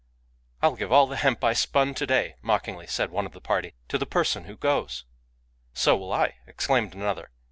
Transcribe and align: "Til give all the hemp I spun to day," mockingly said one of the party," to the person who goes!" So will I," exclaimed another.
"Til 0.63 0.77
give 0.77 0.91
all 0.91 1.05
the 1.05 1.15
hemp 1.17 1.43
I 1.43 1.53
spun 1.53 1.93
to 1.93 2.07
day," 2.07 2.33
mockingly 2.41 2.87
said 2.87 3.11
one 3.11 3.27
of 3.27 3.33
the 3.33 3.39
party," 3.39 3.75
to 3.89 3.99
the 3.99 4.07
person 4.07 4.45
who 4.45 4.57
goes!" 4.57 5.05
So 5.75 5.95
will 5.95 6.11
I," 6.11 6.37
exclaimed 6.47 6.95
another. 6.95 7.29